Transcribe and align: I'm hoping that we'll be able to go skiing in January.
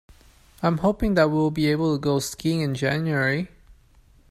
I'm 0.63 0.79
hoping 0.79 1.13
that 1.13 1.29
we'll 1.29 1.51
be 1.51 1.67
able 1.67 1.95
to 1.95 2.01
go 2.01 2.17
skiing 2.17 2.61
in 2.61 2.73
January. 2.73 3.49